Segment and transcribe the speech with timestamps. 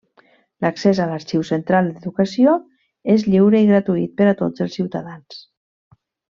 [0.65, 2.55] L'accés a l'Arxiu Central d'Educació
[3.17, 5.43] és lliure i gratuït per a tots els ciutadans.